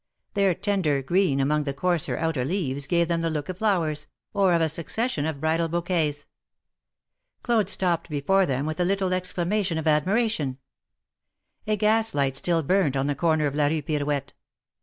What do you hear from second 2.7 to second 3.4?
gave them the